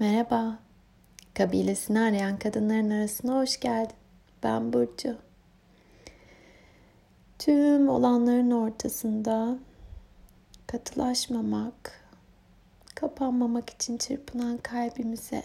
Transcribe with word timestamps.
Merhaba. 0.00 0.58
Kabilesini 1.34 2.00
arayan 2.00 2.38
kadınların 2.38 2.90
arasına 2.90 3.34
hoş 3.40 3.60
geldin. 3.60 3.96
Ben 4.42 4.72
Burcu. 4.72 5.16
Tüm 7.38 7.88
olanların 7.88 8.50
ortasında 8.50 9.58
katılaşmamak, 10.66 12.04
kapanmamak 12.94 13.70
için 13.70 13.98
çırpınan 13.98 14.56
kalbimize 14.58 15.42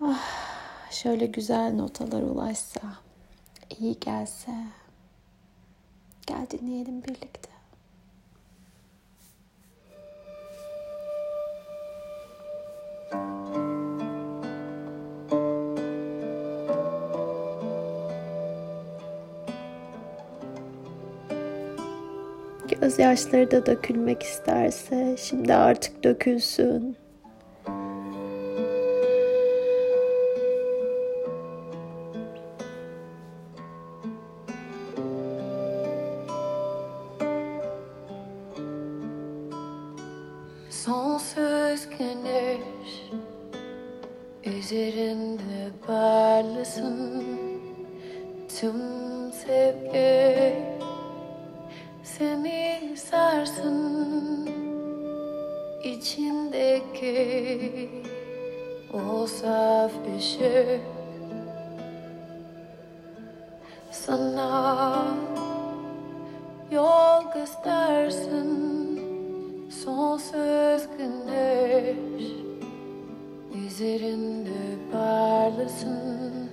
ah, 0.00 0.90
şöyle 0.90 1.26
güzel 1.26 1.74
notalar 1.74 2.22
ulaşsa, 2.22 2.82
iyi 3.78 4.00
gelse. 4.00 4.52
Gel 6.26 6.46
dinleyelim 6.50 7.02
birlikte. 7.04 7.49
Gözyaşları 22.90 23.50
da 23.50 23.66
dökülmek 23.66 24.22
isterse 24.22 25.16
şimdi 25.18 25.54
artık 25.54 26.04
dökülsün. 26.04 26.96
Sonsuz 40.70 41.88
güneş 41.98 42.60
üzerinde 44.44 45.70
parlasın 45.86 47.24
tüm 48.60 48.89
içindeki 57.00 57.88
o 58.92 59.26
saf 59.26 59.92
sana 63.90 65.06
yol 66.70 67.32
göstersin 67.34 68.50
sonsuz 69.70 70.88
güneş 70.98 71.96
üzerinde 73.66 74.60
parlasın 74.92 76.50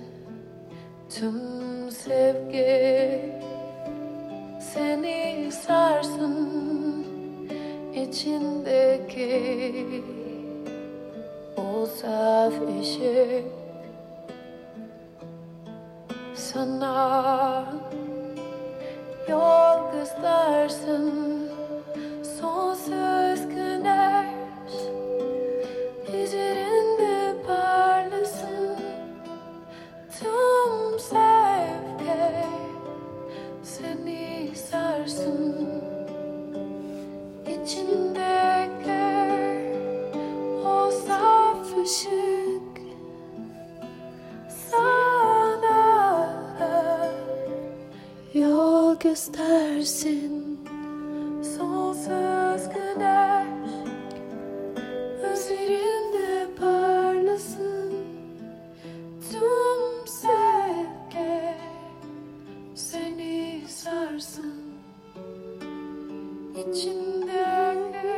tüm 1.10 1.90
sevgi. 1.90 3.38
Seni 4.60 5.52
sarsın 5.52 7.06
içindeki 7.94 9.38
o 11.98 12.00
saf 12.00 12.54
ışık 12.80 13.44
sana 16.34 17.64
yol 49.18 49.26
göstersin. 49.26 50.58
Sonsuz 51.42 52.68
güneş 52.74 53.70
üzerinde 55.32 56.54
parlasın. 56.60 57.94
Tüm 59.30 60.06
sevgi 60.06 61.54
seni 62.74 63.62
sarsın. 63.68 64.54
İçindeki 66.54 68.08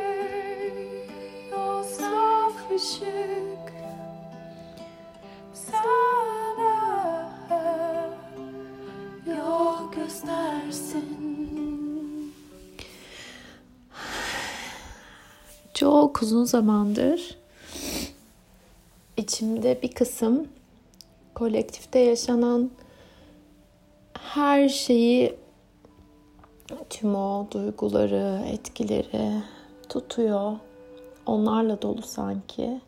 o 1.55 1.83
saf 1.83 2.71
ışık 2.75 3.60
Çok 16.11 16.21
uzun 16.21 16.43
zamandır 16.43 17.37
içimde 19.17 19.81
bir 19.81 19.91
kısım 19.91 20.47
kolektifte 21.35 21.99
yaşanan 21.99 22.71
her 24.13 24.69
şeyi 24.69 25.35
tüm 26.89 27.15
o 27.15 27.47
duyguları, 27.51 28.43
etkileri 28.47 29.43
tutuyor. 29.89 30.53
Onlarla 31.25 31.81
dolu 31.81 32.01
sanki. 32.01 32.81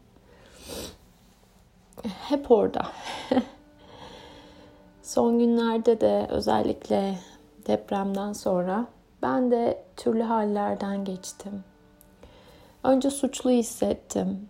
Hep 2.03 2.51
orada. 2.51 2.87
Son 5.01 5.39
günlerde 5.39 6.01
de 6.01 6.27
özellikle 6.29 7.19
depremden 7.67 8.33
sonra 8.33 8.87
ben 9.21 9.51
de 9.51 9.83
türlü 9.97 10.23
hallerden 10.23 11.05
geçtim. 11.05 11.63
Önce 12.83 13.09
suçlu 13.09 13.49
hissettim. 13.49 14.49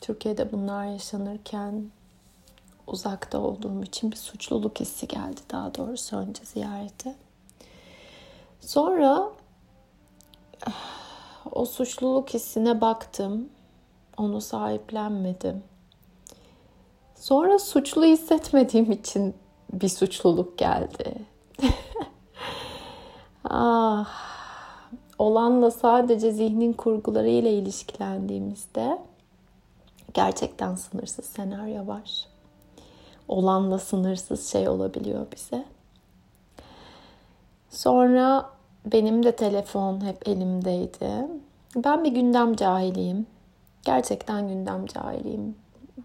Türkiye'de 0.00 0.52
bunlar 0.52 0.84
yaşanırken 0.84 1.90
uzakta 2.86 3.38
olduğum 3.38 3.82
için 3.82 4.12
bir 4.12 4.16
suçluluk 4.16 4.80
hissi 4.80 5.08
geldi 5.08 5.40
daha 5.50 5.74
doğrusu 5.74 6.16
önce 6.16 6.44
ziyarete. 6.44 7.16
Sonra 8.60 9.30
o 11.52 11.64
suçluluk 11.64 12.34
hissine 12.34 12.80
baktım. 12.80 13.48
Onu 14.16 14.40
sahiplenmedim. 14.40 15.62
Sonra 17.14 17.58
suçlu 17.58 18.04
hissetmediğim 18.04 18.92
için 18.92 19.34
bir 19.72 19.88
suçluluk 19.88 20.58
geldi. 20.58 21.14
ah, 23.44 24.41
olanla 25.22 25.70
sadece 25.70 26.32
zihnin 26.32 26.72
kurgularıyla 26.72 27.50
ilişkilendiğimizde 27.50 28.98
gerçekten 30.14 30.74
sınırsız 30.74 31.24
senaryo 31.24 31.86
var. 31.86 32.26
Olanla 33.28 33.78
sınırsız 33.78 34.50
şey 34.52 34.68
olabiliyor 34.68 35.26
bize. 35.34 35.64
Sonra 37.70 38.50
benim 38.86 39.22
de 39.22 39.36
telefon 39.36 40.04
hep 40.06 40.28
elimdeydi. 40.28 41.26
Ben 41.76 42.04
bir 42.04 42.12
gündem 42.12 42.56
cahiliyim. 42.56 43.26
Gerçekten 43.84 44.48
gündem 44.48 44.86
cahiliyim. 44.86 45.56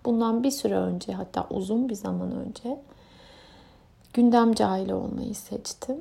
Bundan 0.06 0.44
bir 0.44 0.52
süre 0.52 0.76
önce 0.76 1.14
hatta 1.14 1.48
uzun 1.50 1.90
bir 1.90 1.96
zaman 1.96 2.32
önce 2.32 2.80
gündem 4.14 4.54
cahili 4.54 4.94
olmayı 4.94 5.36
seçtim. 5.36 5.98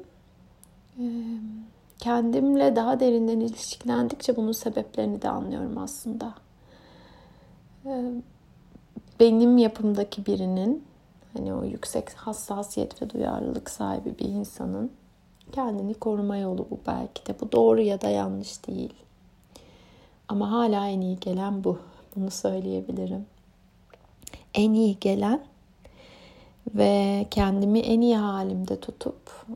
Kendimle 1.98 2.76
daha 2.76 3.00
derinden 3.00 3.40
ilişkilendikçe 3.40 4.36
bunun 4.36 4.52
sebeplerini 4.52 5.22
de 5.22 5.28
anlıyorum 5.28 5.78
aslında. 5.78 6.34
Benim 9.20 9.58
yapımdaki 9.58 10.26
birinin 10.26 10.84
hani 11.32 11.54
o 11.54 11.64
yüksek 11.64 12.12
hassasiyet 12.12 13.02
ve 13.02 13.10
duyarlılık 13.10 13.70
sahibi 13.70 14.18
bir 14.18 14.28
insanın 14.28 14.90
kendini 15.52 15.94
koruma 15.94 16.36
yolu 16.36 16.66
bu 16.70 16.78
belki 16.86 17.26
de. 17.26 17.40
Bu 17.40 17.52
doğru 17.52 17.80
ya 17.80 18.00
da 18.00 18.08
yanlış 18.08 18.66
değil. 18.66 18.94
Ama 20.28 20.50
hala 20.50 20.88
en 20.88 21.00
iyi 21.00 21.20
gelen 21.20 21.64
bu. 21.64 21.78
Bunu 22.16 22.30
söyleyebilirim. 22.30 23.26
En 24.54 24.72
iyi 24.72 24.98
gelen 25.00 25.40
ve 26.74 27.26
kendimi 27.30 27.78
en 27.78 28.00
iyi 28.00 28.16
halimde 28.16 28.80
tutup 28.80 29.46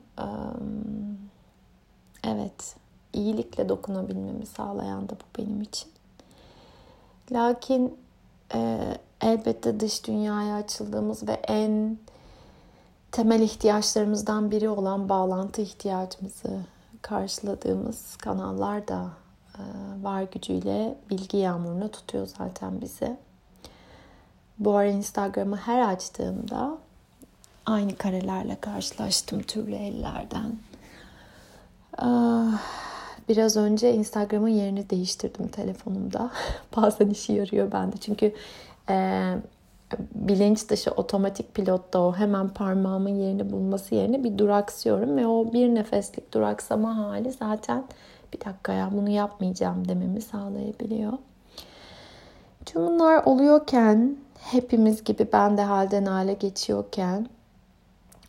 evet 2.25 2.77
iyilikle 3.13 3.69
dokunabilmemi 3.69 4.47
sağlayan 4.47 5.09
da 5.09 5.13
bu 5.13 5.39
benim 5.39 5.63
için. 5.63 5.91
Lakin 7.33 7.99
e, 8.55 8.79
elbette 9.21 9.81
dış 9.81 10.07
dünyaya 10.07 10.57
açıldığımız 10.57 11.29
ve 11.29 11.33
en 11.33 11.99
temel 13.13 13.41
ihtiyaçlarımızdan 13.41 14.51
biri 14.51 14.69
olan 14.69 15.09
bağlantı 15.09 15.63
ihtiyacımızı 15.63 16.61
karşıladığımız 17.03 18.17
kanallar 18.17 18.89
da 18.89 19.11
e, 19.55 19.63
var 20.03 20.23
gücüyle 20.23 20.97
bilgi 21.11 21.37
yağmuruna 21.37 21.89
tutuyor 21.89 22.29
zaten 22.39 22.81
bizi. 22.81 23.17
Bu 24.59 24.77
ara 24.77 24.89
Instagram'ı 24.89 25.57
her 25.57 25.93
açtığımda 25.93 26.79
aynı 27.67 27.97
karelerle 27.97 28.61
karşılaştım 28.61 29.43
türlü 29.43 29.75
ellerden. 29.75 30.59
Ah, 31.99 32.61
biraz 33.29 33.57
önce 33.57 33.95
Instagram'ın 33.95 34.49
yerini 34.49 34.91
değiştirdim 34.91 35.49
telefonumda. 35.49 36.31
Bazen 36.77 37.11
işe 37.11 37.33
yarıyor 37.33 37.73
bende. 37.73 37.97
Çünkü 37.97 38.35
e, 38.91 39.35
bilinç 40.15 40.69
dışı 40.69 40.91
otomatik 40.91 41.55
pilotta 41.55 42.01
o 42.01 42.15
hemen 42.15 42.49
parmağımın 42.49 43.15
yerini 43.15 43.53
bulması 43.53 43.95
yerine 43.95 44.25
bir 44.25 44.39
duraksıyorum 44.39 45.17
ve 45.17 45.27
o 45.27 45.53
bir 45.53 45.75
nefeslik 45.75 46.35
duraksama 46.35 46.97
hali 46.97 47.33
zaten 47.33 47.85
bir 48.33 48.41
dakika 48.45 48.73
ya 48.73 48.91
bunu 48.93 49.09
yapmayacağım 49.09 49.89
dememi 49.89 50.21
sağlayabiliyor. 50.21 51.13
Tüm 52.67 52.87
bunlar 52.87 53.25
oluyorken 53.25 54.17
hepimiz 54.39 55.05
gibi 55.05 55.29
ben 55.33 55.57
de 55.57 55.63
halden 55.63 56.05
hale 56.05 56.33
geçiyorken 56.33 57.27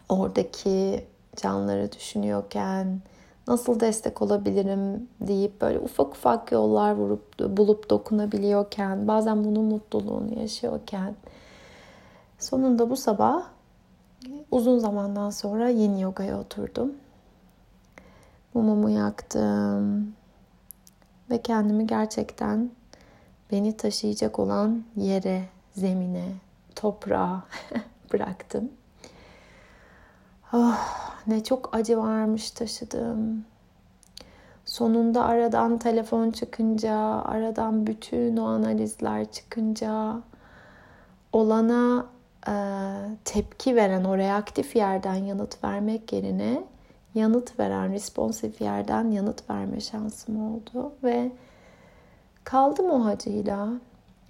oradaki 0.09 1.05
canları 1.35 1.91
düşünüyorken 1.91 3.01
nasıl 3.47 3.79
destek 3.79 4.21
olabilirim 4.21 5.07
deyip 5.21 5.61
böyle 5.61 5.79
ufak 5.79 6.07
ufak 6.07 6.51
yollar 6.51 6.91
vurup 6.91 7.57
bulup 7.57 7.89
dokunabiliyorken 7.89 9.07
bazen 9.07 9.43
bunun 9.43 9.63
mutluluğunu 9.65 10.39
yaşıyorken 10.39 11.15
sonunda 12.39 12.89
bu 12.89 12.95
sabah 12.95 13.43
uzun 14.51 14.79
zamandan 14.79 15.29
sonra 15.29 15.69
yeni 15.69 16.01
yogaya 16.01 16.39
oturdum. 16.39 16.93
Mumumu 18.53 18.89
yaktım 18.89 20.15
ve 21.29 21.41
kendimi 21.41 21.87
gerçekten 21.87 22.71
beni 23.51 23.77
taşıyacak 23.77 24.39
olan 24.39 24.83
yere, 24.95 25.43
zemine, 25.73 26.25
toprağa 26.75 27.43
bıraktım. 28.13 28.71
Oh, 30.53 31.10
ne 31.27 31.43
çok 31.43 31.75
acı 31.75 31.97
varmış 31.97 32.51
taşıdım. 32.51 33.45
Sonunda 34.65 35.25
aradan 35.25 35.77
telefon 35.77 36.31
çıkınca, 36.31 36.95
aradan 37.25 37.87
bütün 37.87 38.37
o 38.37 38.45
analizler 38.45 39.31
çıkınca 39.31 40.15
olana 41.33 42.05
e, 42.47 42.53
tepki 43.25 43.75
veren 43.75 44.03
o 44.03 44.17
reaktif 44.17 44.75
yerden 44.75 45.15
yanıt 45.15 45.63
vermek 45.63 46.13
yerine 46.13 46.63
yanıt 47.15 47.59
veren 47.59 47.93
responsif 47.93 48.61
yerden 48.61 49.11
yanıt 49.11 49.49
verme 49.49 49.79
şansım 49.79 50.53
oldu 50.53 50.93
ve 51.03 51.31
kaldım 52.43 52.89
o 52.91 53.05
acıyla 53.05 53.69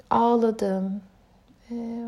ağladım. 0.10 1.02
Ee, 1.72 2.06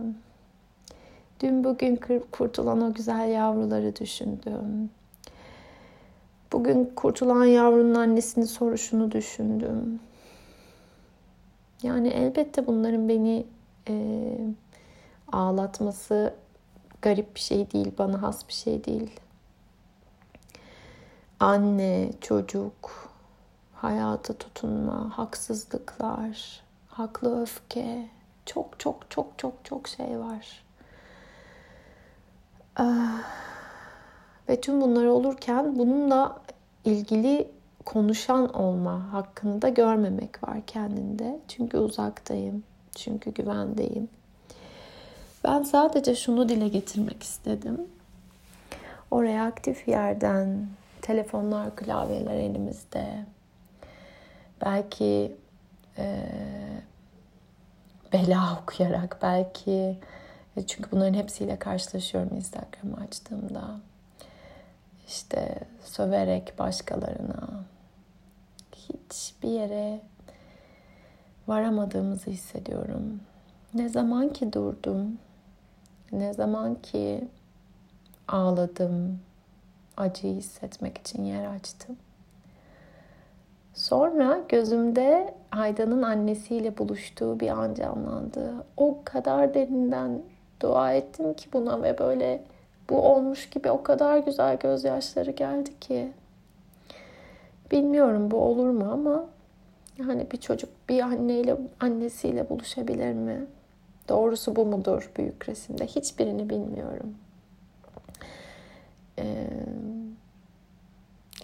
dün 1.44 1.64
bugün 1.64 1.96
kurtulan 2.32 2.82
o 2.82 2.94
güzel 2.94 3.30
yavruları 3.30 3.96
düşündüm. 3.96 4.90
Bugün 6.52 6.92
kurtulan 6.96 7.46
yavrunun 7.46 7.96
annesini 7.96 8.48
soruşunu 8.48 9.12
düşündüm. 9.12 10.00
Yani 11.84 12.08
elbette 12.08 12.68
bunların 12.68 13.10
beni 13.10 13.46
e, 13.90 14.38
ağlatması 15.32 16.34
garip 17.02 17.36
bir 17.36 17.40
şey 17.40 17.72
değil, 17.72 17.92
bana 17.98 18.22
has 18.22 18.48
bir 18.48 18.54
şey 18.54 18.84
değil 18.84 19.20
anne, 21.44 22.12
çocuk, 22.22 23.10
hayata 23.74 24.34
tutunma, 24.34 25.18
haksızlıklar, 25.18 26.64
haklı 26.88 27.42
öfke, 27.42 28.10
çok 28.46 28.80
çok 28.80 29.12
çok 29.12 29.28
çok 29.38 29.54
çok 29.64 29.88
şey 29.88 30.20
var. 30.20 30.63
Ah, 32.76 33.24
ve 34.50 34.62
tüm 34.62 34.82
bunlar 34.82 35.06
olurken 35.06 35.80
bununla 35.80 36.42
ilgili 36.86 37.52
konuşan 37.86 38.54
olma 38.54 39.14
hakkını 39.14 39.62
da 39.62 39.70
görmemek 39.70 40.44
var 40.44 40.58
kendinde. 40.68 41.40
Çünkü 41.48 41.78
uzaktayım, 41.78 42.64
çünkü 42.96 43.34
güvendeyim. 43.34 44.10
Ben 45.44 45.64
sadece 45.64 46.16
şunu 46.16 46.50
dile 46.50 46.68
getirmek 46.68 47.24
istedim. 47.24 47.88
O 49.12 49.24
reaktif 49.24 49.88
yerden 49.88 50.68
telefonlar, 51.02 51.76
klavyeler 51.76 52.36
elimizde. 52.36 53.26
Belki 54.66 55.36
e, 55.98 56.26
bela 58.14 58.60
okuyarak, 58.62 59.18
belki 59.22 59.98
çünkü 60.68 60.92
bunların 60.92 61.14
hepsiyle 61.14 61.60
karşılaşıyorum 61.60 62.36
Instagram'ı 62.36 62.98
açtığımda. 63.04 63.80
İşte 65.08 65.60
söverek 65.86 66.60
başkalarına 66.60 67.64
hiçbir 68.76 69.50
yere 69.50 70.02
varamadığımızı 71.48 72.32
hissediyorum. 72.32 73.20
Ne 73.74 73.90
zaman 73.90 74.30
ki 74.30 74.54
durdum, 74.54 75.18
ne 76.12 76.34
zaman 76.34 76.76
ki 76.76 77.28
ağladım, 78.28 79.20
acıyı 79.98 80.36
hissetmek 80.36 80.98
için 80.98 81.24
yer 81.24 81.46
açtım. 81.46 81.98
Sonra 83.74 84.40
gözümde 84.50 85.34
Aydan'ın 85.52 86.02
annesiyle 86.02 86.78
buluştuğu 86.78 87.40
bir 87.40 87.50
an 87.50 87.74
canlandı. 87.74 88.66
O 88.78 88.98
kadar 89.04 89.54
derinden 89.54 90.22
dua 90.64 90.94
ettim 90.94 91.34
ki 91.34 91.50
buna 91.54 91.84
ve 91.84 91.98
böyle 91.98 92.44
bu 92.90 93.02
olmuş 93.02 93.50
gibi 93.50 93.72
o 93.72 93.84
kadar 93.84 94.18
güzel 94.18 94.58
gözyaşları 94.58 95.32
geldi 95.32 95.80
ki. 95.80 96.12
Bilmiyorum 97.72 98.32
bu 98.32 98.38
olur 98.38 98.70
mu 98.70 98.90
ama 98.92 99.26
yani 99.98 100.28
bir 100.32 100.38
çocuk 100.38 100.70
bir 100.90 101.02
anneyle 101.02 101.58
annesiyle 101.80 102.50
buluşabilir 102.50 103.14
mi? 103.14 103.46
Doğrusu 104.10 104.56
bu 104.56 104.66
mudur 104.66 105.12
büyük 105.18 105.50
resimde? 105.50 105.86
Hiçbirini 105.88 106.50
bilmiyorum 106.50 107.16
e, 109.20 109.48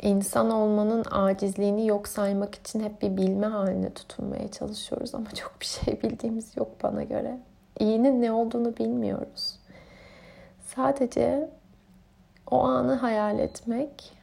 insan 0.02 0.52
olmanın 0.52 1.06
acizliğini 1.12 1.88
yok 1.88 2.08
saymak 2.08 2.56
için 2.56 2.80
hep 2.80 3.02
bir 3.02 3.18
bilme 3.18 3.48
haline 3.48 3.94
tutunmaya 3.94 4.52
çalışıyoruz 4.52 5.16
ama 5.16 5.32
çok 5.32 5.62
bir 5.62 5.66
şey 5.66 6.02
bildiğimiz 6.04 6.58
yok 6.58 6.72
bana 6.84 7.04
göre. 7.04 7.40
İyinin 7.80 8.22
ne 8.22 8.32
olduğunu 8.32 8.78
bilmiyoruz. 8.78 9.60
Sadece 10.66 11.50
o 12.52 12.60
anı 12.60 12.94
hayal 12.94 13.40
etmek 13.40 14.20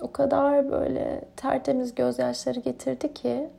o 0.00 0.12
kadar 0.12 0.70
böyle 0.70 1.24
tertemiz 1.36 1.94
gözyaşları 1.94 2.60
getirdi 2.60 3.14
ki 3.14 3.50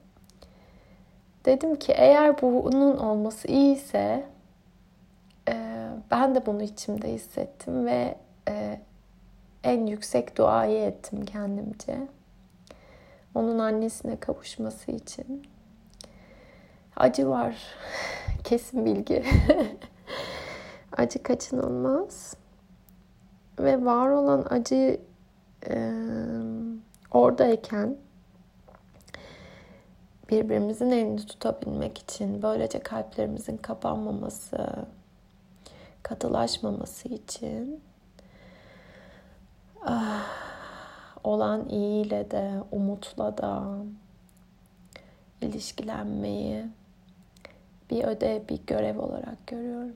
dedim 1.46 1.76
ki 1.76 1.92
eğer 1.92 2.42
bunun 2.42 2.98
olması 2.98 3.48
iyiyse 3.48 4.26
e, 5.50 5.88
ben 6.12 6.36
de 6.36 6.46
bunu 6.46 6.64
içimde 6.64 7.14
hissettim 7.14 7.86
ve 7.86 8.16
e, 8.50 8.80
en 9.64 9.86
yüksek 9.86 10.38
duayı 10.38 10.82
ettim 10.82 11.26
kendimce. 11.26 11.98
Onun 13.36 13.60
annesine 13.60 14.20
kavuşması 14.20 14.92
için. 14.92 15.48
Acı 16.96 17.30
var. 17.30 17.56
Kesin 18.44 18.86
bilgi. 18.86 19.24
acı 20.98 21.24
kaçınılmaz. 21.24 22.36
Ve 23.60 23.86
var 23.86 24.10
olan 24.10 24.46
acı 24.50 25.00
e, 25.70 25.92
oradayken 27.12 27.98
birbirimizin 30.30 30.92
elini 30.92 31.26
tutabilmek 31.26 31.98
için 31.98 32.42
böylece 32.42 32.80
kalplerimizin 32.80 33.58
kapanmaması, 33.58 34.86
katılaşmaması 36.04 37.08
için 37.08 37.84
ah, 39.82 40.28
olan 41.24 41.70
iyiyle 41.70 42.32
de, 42.32 42.52
umutla 42.72 43.38
da 43.38 43.78
ilişkilenmeyi 45.42 46.66
bir 47.92 48.04
ödev, 48.04 48.48
bir 48.50 48.60
görev 48.68 49.00
olarak 49.00 49.48
görüyorum. 49.48 49.96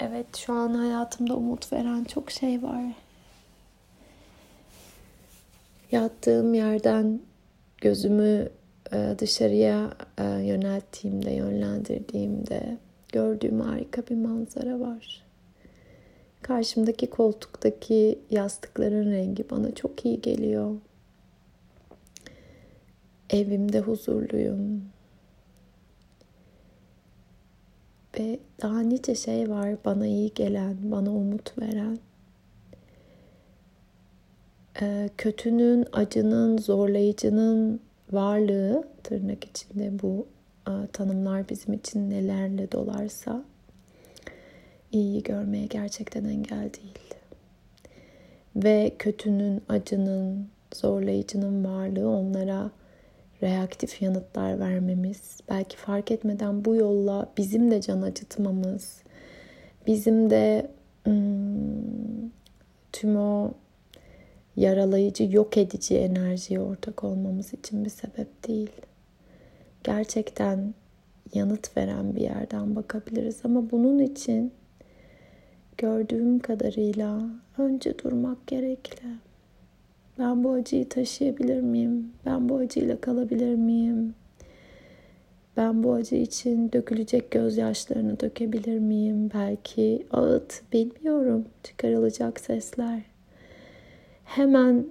Evet, 0.00 0.36
şu 0.36 0.52
an 0.52 0.74
hayatımda 0.74 1.36
umut 1.36 1.72
veren 1.72 2.04
çok 2.04 2.30
şey 2.30 2.62
var. 2.62 2.84
Yattığım 5.92 6.54
yerden 6.54 7.20
gözümü 7.80 8.48
e, 8.92 9.14
dışarıya 9.18 9.90
e, 10.18 10.24
yönelttiğimde, 10.24 11.30
yönlendirdiğimde 11.30 12.78
gördüğüm 13.12 13.60
harika 13.60 14.02
bir 14.02 14.16
manzara 14.16 14.80
var. 14.80 15.22
Karşımdaki 16.42 17.10
koltuktaki 17.10 18.18
yastıkların 18.30 19.12
rengi 19.12 19.50
bana 19.50 19.74
çok 19.74 20.04
iyi 20.04 20.20
geliyor. 20.20 20.76
Evimde 23.30 23.80
huzurluyum. 23.80 24.82
Ve 28.18 28.38
daha 28.62 28.80
nice 28.80 29.14
şey 29.14 29.50
var 29.50 29.76
bana 29.84 30.06
iyi 30.06 30.34
gelen, 30.34 30.76
bana 30.82 31.10
umut 31.10 31.58
veren. 31.58 31.98
Ee, 34.82 35.10
kötünün, 35.16 35.86
acının, 35.92 36.58
zorlayıcının 36.58 37.80
varlığı 38.12 38.84
tırnak 39.02 39.44
içinde 39.44 40.02
bu 40.02 40.26
e, 40.68 40.72
tanımlar 40.92 41.48
bizim 41.48 41.74
için 41.74 42.10
nelerle 42.10 42.72
dolarsa 42.72 43.44
iyiyi 44.92 45.22
görmeye 45.22 45.66
gerçekten 45.66 46.24
engel 46.24 46.70
değil. 46.74 47.14
Ve 48.56 48.92
kötünün, 48.98 49.62
acının, 49.68 50.48
zorlayıcının 50.74 51.64
varlığı 51.64 52.08
onlara 52.08 52.70
reaktif 53.42 54.02
yanıtlar 54.02 54.60
vermemiz, 54.60 55.40
belki 55.48 55.76
fark 55.76 56.10
etmeden 56.10 56.64
bu 56.64 56.74
yolla 56.74 57.32
bizim 57.36 57.70
de 57.70 57.80
can 57.80 58.02
acıtmamız, 58.02 59.02
bizim 59.86 60.30
de 60.30 60.70
hmm, 61.04 62.30
tüm 62.92 63.16
o 63.16 63.52
yaralayıcı, 64.56 65.28
yok 65.30 65.56
edici 65.56 65.98
enerjiye 65.98 66.60
ortak 66.60 67.04
olmamız 67.04 67.54
için 67.54 67.84
bir 67.84 67.90
sebep 67.90 68.48
değil. 68.48 68.70
Gerçekten 69.84 70.74
yanıt 71.34 71.76
veren 71.76 72.16
bir 72.16 72.20
yerden 72.20 72.76
bakabiliriz 72.76 73.40
ama 73.44 73.70
bunun 73.70 73.98
için 73.98 74.52
gördüğüm 75.78 76.38
kadarıyla 76.38 77.20
önce 77.58 77.98
durmak 77.98 78.46
gerekli. 78.46 79.29
Ben 80.20 80.44
bu 80.44 80.52
acıyı 80.52 80.88
taşıyabilir 80.88 81.60
miyim? 81.60 82.12
Ben 82.26 82.48
bu 82.48 82.56
acıyla 82.56 83.00
kalabilir 83.00 83.54
miyim? 83.54 84.14
Ben 85.56 85.82
bu 85.82 85.92
acı 85.92 86.16
için 86.16 86.72
dökülecek 86.72 87.30
gözyaşlarını 87.30 88.20
dökebilir 88.20 88.78
miyim? 88.78 89.30
Belki 89.34 90.06
ağıt, 90.10 90.62
bilmiyorum. 90.72 91.44
Çıkarılacak 91.62 92.40
sesler. 92.40 93.02
Hemen 94.24 94.86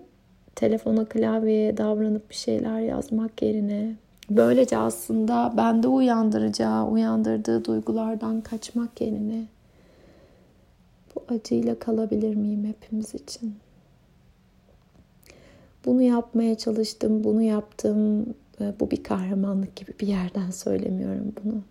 telefona, 0.55 1.05
klavyeye 1.05 1.77
davranıp 1.77 2.29
bir 2.29 2.35
şeyler 2.35 2.79
yazmak 2.79 3.41
yerine 3.41 3.95
böylece 4.29 4.77
aslında 4.77 5.53
bende 5.57 5.87
uyandıracağı, 5.87 6.87
uyandırdığı 6.87 7.65
duygulardan 7.65 8.41
kaçmak 8.41 9.01
yerine 9.01 9.45
bu 11.15 11.33
acıyla 11.33 11.79
kalabilir 11.79 12.35
miyim 12.35 12.65
hepimiz 12.65 13.15
için? 13.15 13.55
Bunu 15.85 16.01
yapmaya 16.01 16.57
çalıştım, 16.57 17.23
bunu 17.23 17.41
yaptım. 17.41 18.25
Bu 18.79 18.91
bir 18.91 19.03
kahramanlık 19.03 19.75
gibi 19.75 19.91
bir 19.99 20.07
yerden 20.07 20.51
söylemiyorum 20.51 21.33
bunu. 21.43 21.61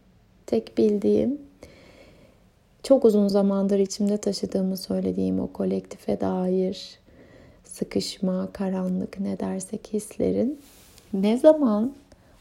Tek 0.47 0.79
bildiğim 0.79 1.39
çok 2.83 3.05
uzun 3.05 3.29
zamandır 3.29 3.79
içimde 3.79 4.17
taşıdığımı 4.17 4.77
söylediğim 4.77 5.41
o 5.41 5.53
kolektife 5.53 6.21
dair 6.21 6.99
sıkışma, 7.65 8.49
karanlık 8.53 9.21
ne 9.21 9.39
dersek 9.39 9.89
hislerin 9.93 10.61
ne 11.13 11.37
zaman 11.37 11.93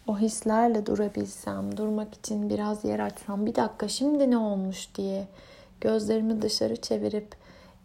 o 0.08 0.18
hislerle 0.18 0.86
durabilsem, 0.86 1.78
durmak 1.78 2.14
için 2.14 2.50
biraz 2.50 2.86
yer 2.86 3.00
açsam, 3.00 3.46
bir 3.46 3.56
dakika 3.56 3.88
şimdi 3.88 4.32
ne 4.32 4.38
olmuş 4.38 4.96
diye 4.96 5.28
gözlerimi 5.82 6.42
dışarı 6.42 6.76
çevirip 6.76 7.28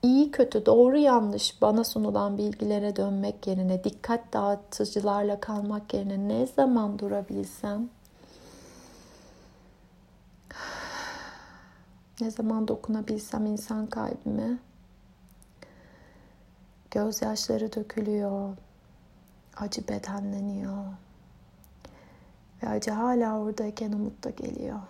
iyi 0.03 0.31
kötü 0.31 0.67
doğru 0.67 0.97
yanlış 0.97 1.63
bana 1.63 1.85
sunulan 1.85 2.39
bilgilere 2.39 2.97
dönmek 2.97 3.47
yerine 3.47 3.85
dikkat 3.85 4.33
dağıtıcılarla 4.33 5.41
kalmak 5.41 5.95
yerine 5.95 6.29
ne 6.29 6.47
zaman 6.47 6.99
durabilsem? 6.99 7.89
Ne 12.21 12.31
zaman 12.31 12.69
dokunabilsem 12.69 13.47
insan 13.47 13.87
kalbime? 13.87 14.59
Gözyaşları 16.91 17.73
dökülüyor 17.73 18.57
acı 19.57 19.89
bedenleniyor 19.89 20.85
ve 22.63 22.69
acı 22.69 22.91
hala 22.91 23.39
oradayken 23.39 23.93
umut 23.93 24.25
da 24.25 24.31
geliyor. 24.31 24.81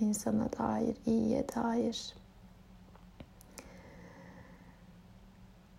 İnsana 0.00 0.48
dair 0.58 0.96
iyiye 1.06 1.48
dair 1.48 2.14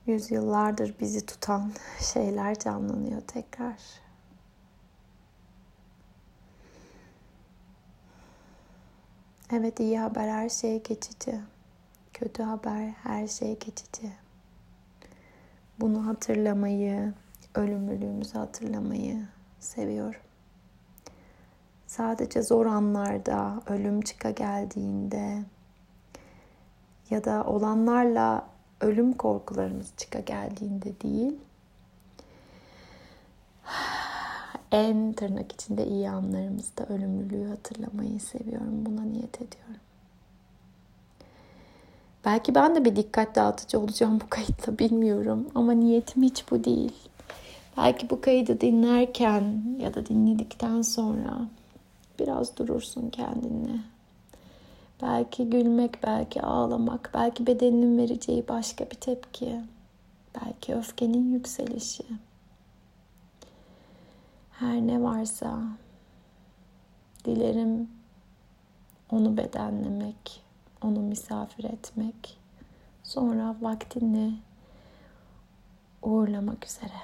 yüzyıllardır 0.08 0.96
bizi 1.00 1.26
tutan 1.26 1.72
şeyler 2.14 2.60
canlanıyor 2.60 3.22
tekrar. 3.22 3.76
Evet 9.52 9.80
iyi 9.80 10.00
haber 10.00 10.28
her 10.28 10.50
şey 10.50 10.84
geçici. 10.84 11.40
Kötü 12.14 12.44
haber 12.44 12.88
her 12.88 13.28
şey 13.28 13.60
geçici. 13.60 14.12
Bunu 15.80 16.08
hatırlamayı, 16.08 17.14
ölümlülüğümüzü 17.56 18.38
hatırlamayı 18.38 19.28
seviyorum. 19.60 20.22
Sadece 21.88 22.42
zor 22.42 22.66
anlarda, 22.66 23.62
ölüm 23.68 24.02
çıka 24.02 24.32
geldiğinde 24.32 25.44
ya 27.10 27.24
da 27.24 27.44
olanlarla 27.44 28.48
ölüm 28.82 29.14
korkularımız 29.14 29.94
çıka 29.98 30.20
geldiğinde 30.20 31.02
değil, 31.02 31.36
en 34.72 35.14
tırnak 35.14 35.52
içinde 35.52 35.88
iyi 35.88 36.10
anlarımızda 36.10 36.86
ölümlülüğü 36.86 37.50
hatırlamayı 37.50 38.20
seviyorum. 38.20 38.86
Buna 38.86 39.02
niyet 39.02 39.36
ediyorum. 39.36 39.82
Belki 42.26 42.56
ben 42.56 42.76
de 42.76 42.86
bir 42.86 42.96
dikkat 42.96 43.36
dağıtıcı 43.36 43.80
olacağım 43.80 44.20
bu 44.20 44.30
kayıtta 44.30 44.80
bilmiyorum 44.80 45.48
ama 45.56 45.72
niyetim 45.72 46.24
hiç 46.24 46.52
bu 46.52 46.64
değil. 46.64 46.94
Belki 47.78 48.10
bu 48.10 48.22
kaydı 48.22 48.62
dinlerken 48.62 49.64
ya 49.80 49.94
da 49.94 50.06
dinledikten 50.06 50.82
sonra 50.82 51.40
biraz 52.20 52.58
durursun 52.58 53.10
kendinle. 53.10 53.80
Belki 55.02 55.50
gülmek, 55.50 56.04
belki 56.04 56.42
ağlamak, 56.42 57.12
belki 57.14 57.48
bedeninin 57.48 57.98
vereceği 57.98 58.48
başka 58.48 58.86
bir 58.86 58.96
tepki. 58.96 59.62
Belki 60.36 60.76
öfkenin 60.76 61.34
yükselişi. 61.34 62.04
Her 64.52 64.82
ne 64.82 65.04
varsa 65.04 65.60
dilerim 67.26 67.90
onu 69.12 69.38
bedenlemek, 69.38 70.44
onu 70.84 71.00
misafir 71.00 71.64
etmek, 71.64 72.38
sonra 73.04 73.56
vaktinle 73.62 74.32
uğurlamak 76.02 76.66
üzere. 76.66 77.02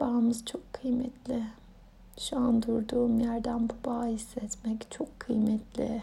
Bağımız 0.00 0.44
çok 0.44 0.72
kıymetli. 0.72 1.42
Şu 2.20 2.36
an 2.36 2.62
durduğum 2.62 3.20
yerden 3.20 3.68
bu 3.68 3.74
bağı 3.84 4.06
hissetmek 4.06 4.90
çok 4.90 5.20
kıymetli. 5.20 6.02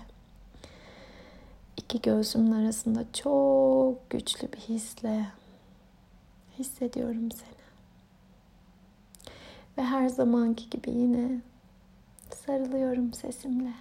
İki 1.78 2.02
göğsümün 2.02 2.52
arasında 2.52 3.06
çok 3.14 4.10
güçlü 4.10 4.52
bir 4.52 4.58
hisle 4.58 5.26
hissediyorum 6.60 7.32
seni. 7.32 7.64
Ve 9.78 9.84
her 9.84 10.08
zamanki 10.08 10.70
gibi 10.70 10.92
yine 10.92 11.42
sarılıyorum 12.46 13.14
sesimle. 13.14 13.74